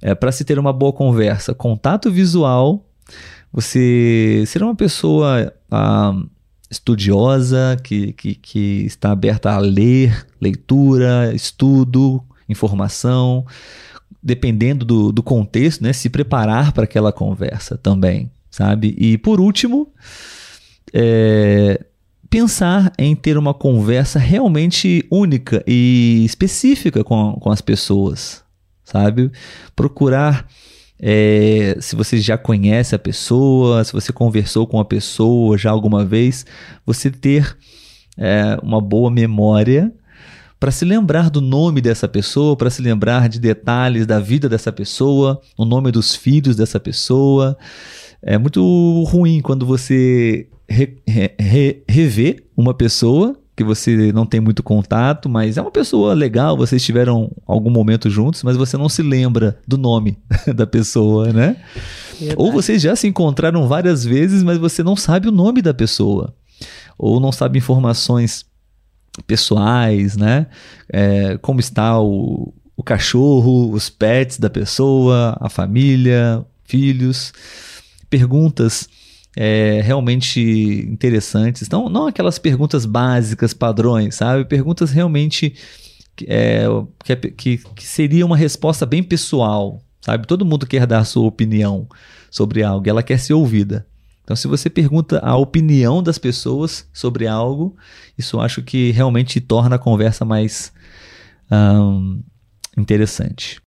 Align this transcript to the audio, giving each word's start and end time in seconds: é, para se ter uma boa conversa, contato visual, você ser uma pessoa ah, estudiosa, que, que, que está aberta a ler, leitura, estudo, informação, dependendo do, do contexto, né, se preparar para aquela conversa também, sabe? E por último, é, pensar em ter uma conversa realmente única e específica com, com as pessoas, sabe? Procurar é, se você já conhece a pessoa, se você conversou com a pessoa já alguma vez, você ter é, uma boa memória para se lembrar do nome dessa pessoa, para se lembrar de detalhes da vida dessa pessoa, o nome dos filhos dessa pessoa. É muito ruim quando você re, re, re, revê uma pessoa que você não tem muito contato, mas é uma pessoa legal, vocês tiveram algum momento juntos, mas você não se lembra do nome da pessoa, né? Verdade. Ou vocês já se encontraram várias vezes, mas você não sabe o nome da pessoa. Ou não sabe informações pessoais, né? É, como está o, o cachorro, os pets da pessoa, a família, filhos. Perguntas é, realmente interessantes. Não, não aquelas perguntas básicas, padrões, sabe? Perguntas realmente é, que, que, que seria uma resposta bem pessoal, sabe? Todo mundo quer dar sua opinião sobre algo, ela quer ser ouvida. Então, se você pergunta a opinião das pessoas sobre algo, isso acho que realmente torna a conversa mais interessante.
é, 0.00 0.14
para 0.14 0.32
se 0.32 0.44
ter 0.44 0.58
uma 0.58 0.72
boa 0.72 0.92
conversa, 0.92 1.54
contato 1.54 2.10
visual, 2.10 2.86
você 3.52 4.44
ser 4.46 4.62
uma 4.62 4.74
pessoa 4.74 5.52
ah, 5.70 6.14
estudiosa, 6.70 7.76
que, 7.82 8.12
que, 8.12 8.34
que 8.34 8.84
está 8.84 9.10
aberta 9.10 9.50
a 9.50 9.58
ler, 9.58 10.26
leitura, 10.40 11.32
estudo, 11.34 12.22
informação, 12.48 13.44
dependendo 14.22 14.84
do, 14.84 15.12
do 15.12 15.22
contexto, 15.22 15.82
né, 15.82 15.92
se 15.92 16.08
preparar 16.08 16.72
para 16.72 16.84
aquela 16.84 17.12
conversa 17.12 17.76
também, 17.76 18.30
sabe? 18.50 18.94
E 18.98 19.18
por 19.18 19.40
último, 19.40 19.92
é, 20.92 21.84
pensar 22.28 22.92
em 22.98 23.16
ter 23.16 23.36
uma 23.36 23.52
conversa 23.52 24.18
realmente 24.18 25.04
única 25.10 25.64
e 25.66 26.22
específica 26.24 27.02
com, 27.02 27.32
com 27.40 27.50
as 27.50 27.60
pessoas, 27.60 28.44
sabe? 28.90 29.30
Procurar 29.74 30.46
é, 30.98 31.76
se 31.80 31.96
você 31.96 32.18
já 32.18 32.36
conhece 32.36 32.94
a 32.94 32.98
pessoa, 32.98 33.82
se 33.84 33.92
você 33.92 34.12
conversou 34.12 34.66
com 34.66 34.78
a 34.78 34.84
pessoa 34.84 35.56
já 35.56 35.70
alguma 35.70 36.04
vez, 36.04 36.44
você 36.84 37.10
ter 37.10 37.56
é, 38.18 38.58
uma 38.62 38.80
boa 38.80 39.10
memória 39.10 39.92
para 40.58 40.70
se 40.70 40.84
lembrar 40.84 41.30
do 41.30 41.40
nome 41.40 41.80
dessa 41.80 42.06
pessoa, 42.06 42.54
para 42.54 42.68
se 42.68 42.82
lembrar 42.82 43.30
de 43.30 43.40
detalhes 43.40 44.06
da 44.06 44.20
vida 44.20 44.46
dessa 44.46 44.70
pessoa, 44.70 45.40
o 45.56 45.64
nome 45.64 45.90
dos 45.90 46.14
filhos 46.14 46.54
dessa 46.54 46.78
pessoa. 46.78 47.56
É 48.20 48.36
muito 48.36 48.62
ruim 49.04 49.40
quando 49.40 49.64
você 49.64 50.46
re, 50.68 50.98
re, 51.08 51.34
re, 51.38 51.82
revê 51.88 52.44
uma 52.54 52.74
pessoa 52.74 53.34
que 53.60 53.64
você 53.64 54.10
não 54.10 54.24
tem 54.24 54.40
muito 54.40 54.62
contato, 54.62 55.28
mas 55.28 55.58
é 55.58 55.60
uma 55.60 55.70
pessoa 55.70 56.14
legal, 56.14 56.56
vocês 56.56 56.82
tiveram 56.82 57.30
algum 57.46 57.68
momento 57.68 58.08
juntos, 58.08 58.42
mas 58.42 58.56
você 58.56 58.74
não 58.78 58.88
se 58.88 59.02
lembra 59.02 59.58
do 59.68 59.76
nome 59.76 60.16
da 60.56 60.66
pessoa, 60.66 61.30
né? 61.30 61.56
Verdade. 62.18 62.40
Ou 62.40 62.50
vocês 62.50 62.80
já 62.80 62.96
se 62.96 63.06
encontraram 63.06 63.68
várias 63.68 64.02
vezes, 64.02 64.42
mas 64.42 64.56
você 64.56 64.82
não 64.82 64.96
sabe 64.96 65.28
o 65.28 65.30
nome 65.30 65.60
da 65.60 65.74
pessoa. 65.74 66.34
Ou 66.96 67.20
não 67.20 67.30
sabe 67.30 67.58
informações 67.58 68.46
pessoais, 69.26 70.16
né? 70.16 70.46
É, 70.90 71.36
como 71.42 71.60
está 71.60 72.00
o, 72.00 72.54
o 72.74 72.82
cachorro, 72.82 73.72
os 73.72 73.90
pets 73.90 74.38
da 74.38 74.48
pessoa, 74.48 75.36
a 75.38 75.50
família, 75.50 76.42
filhos. 76.64 77.30
Perguntas 78.08 78.88
é, 79.36 79.80
realmente 79.82 80.40
interessantes. 80.88 81.68
Não, 81.68 81.88
não 81.88 82.06
aquelas 82.06 82.38
perguntas 82.38 82.84
básicas, 82.84 83.54
padrões, 83.54 84.16
sabe? 84.16 84.44
Perguntas 84.44 84.90
realmente 84.90 85.54
é, 86.26 86.64
que, 87.04 87.16
que, 87.16 87.56
que 87.58 87.86
seria 87.86 88.26
uma 88.26 88.36
resposta 88.36 88.84
bem 88.84 89.02
pessoal, 89.02 89.80
sabe? 90.00 90.26
Todo 90.26 90.44
mundo 90.44 90.66
quer 90.66 90.86
dar 90.86 91.04
sua 91.04 91.26
opinião 91.26 91.88
sobre 92.30 92.62
algo, 92.62 92.88
ela 92.88 93.02
quer 93.02 93.18
ser 93.18 93.34
ouvida. 93.34 93.86
Então, 94.22 94.36
se 94.36 94.46
você 94.46 94.70
pergunta 94.70 95.18
a 95.24 95.36
opinião 95.36 96.00
das 96.00 96.16
pessoas 96.16 96.88
sobre 96.92 97.26
algo, 97.26 97.76
isso 98.16 98.38
acho 98.38 98.62
que 98.62 98.92
realmente 98.92 99.40
torna 99.40 99.74
a 99.74 99.78
conversa 99.78 100.24
mais 100.24 100.72
interessante. 102.78 103.58